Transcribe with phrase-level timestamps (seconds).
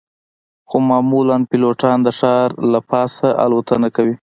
[0.67, 4.15] خو معمولاً پیلوټان د ښار د پاسه الوتنه کوي